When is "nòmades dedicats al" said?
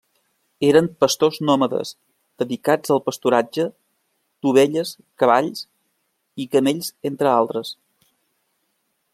1.49-3.03